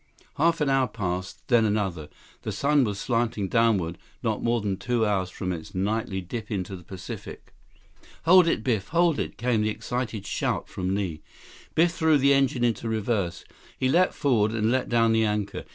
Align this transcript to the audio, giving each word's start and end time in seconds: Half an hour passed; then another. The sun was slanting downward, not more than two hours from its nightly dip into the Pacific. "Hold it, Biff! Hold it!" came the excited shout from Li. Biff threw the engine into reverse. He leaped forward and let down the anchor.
Half 0.37 0.61
an 0.61 0.69
hour 0.71 0.87
passed; 0.87 1.47
then 1.47 1.63
another. 1.63 2.09
The 2.41 2.51
sun 2.51 2.83
was 2.85 2.97
slanting 2.97 3.47
downward, 3.47 3.99
not 4.23 4.41
more 4.41 4.59
than 4.59 4.77
two 4.77 5.05
hours 5.05 5.29
from 5.29 5.51
its 5.53 5.75
nightly 5.75 6.21
dip 6.21 6.49
into 6.49 6.75
the 6.75 6.81
Pacific. 6.83 7.53
"Hold 8.25 8.47
it, 8.47 8.63
Biff! 8.63 8.87
Hold 8.87 9.19
it!" 9.19 9.37
came 9.37 9.61
the 9.61 9.69
excited 9.69 10.25
shout 10.25 10.67
from 10.67 10.95
Li. 10.95 11.21
Biff 11.75 11.91
threw 11.93 12.17
the 12.17 12.33
engine 12.33 12.63
into 12.63 12.89
reverse. 12.89 13.45
He 13.77 13.89
leaped 13.89 14.15
forward 14.15 14.53
and 14.53 14.71
let 14.71 14.89
down 14.89 15.11
the 15.13 15.23
anchor. 15.23 15.65